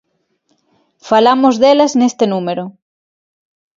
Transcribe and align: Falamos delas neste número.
Falamos 1.09 1.55
delas 1.61 1.91
neste 1.99 2.25
número. 2.33 2.63